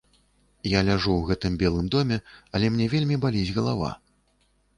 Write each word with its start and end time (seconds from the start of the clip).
Я 0.71 0.79
ляжу 0.87 1.11
ў 1.17 1.23
гэтым 1.29 1.59
белым 1.63 1.91
доме, 1.97 2.17
але 2.57 2.73
мне 2.73 2.89
вельмі 2.95 3.21
баліць 3.27 3.45
галава. 3.61 3.93